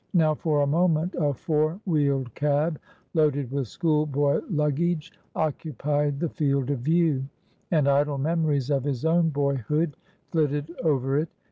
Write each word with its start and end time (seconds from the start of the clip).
Now 0.15 0.33
for 0.33 0.61
a 0.61 0.65
moment 0.65 1.13
a 1.13 1.31
four 1.31 1.79
wheeled 1.85 2.33
cab, 2.33 2.79
loaded 3.13 3.51
with 3.51 3.67
schoolboy 3.67 4.41
luggage, 4.49 5.11
occupied 5.35 6.19
the 6.19 6.29
field 6.29 6.71
of 6.71 6.79
view, 6.79 7.25
and 7.69 7.87
idle 7.87 8.17
memories 8.17 8.71
of 8.71 8.83
his 8.83 9.05
own 9.05 9.29
boyhood 9.29 9.95
flitted 10.31 10.75
over 10.83 11.19
it. 11.19 11.29